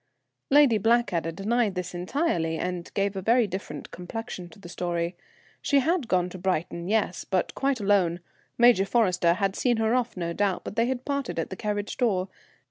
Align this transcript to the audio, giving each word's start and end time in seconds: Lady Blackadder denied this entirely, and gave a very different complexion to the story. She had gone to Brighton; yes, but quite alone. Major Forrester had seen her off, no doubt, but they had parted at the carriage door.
Lady 0.49 0.79
Blackadder 0.79 1.31
denied 1.31 1.75
this 1.75 1.93
entirely, 1.93 2.57
and 2.57 2.91
gave 2.95 3.15
a 3.15 3.21
very 3.21 3.45
different 3.45 3.91
complexion 3.91 4.49
to 4.49 4.57
the 4.57 4.67
story. 4.67 5.15
She 5.61 5.77
had 5.79 6.07
gone 6.07 6.27
to 6.29 6.39
Brighton; 6.39 6.87
yes, 6.87 7.23
but 7.23 7.53
quite 7.53 7.79
alone. 7.79 8.19
Major 8.57 8.85
Forrester 8.87 9.33
had 9.35 9.55
seen 9.55 9.77
her 9.77 9.93
off, 9.93 10.17
no 10.17 10.33
doubt, 10.33 10.63
but 10.63 10.75
they 10.75 10.87
had 10.87 11.05
parted 11.05 11.37
at 11.37 11.51
the 11.51 11.55
carriage 11.55 11.97
door. 11.97 12.29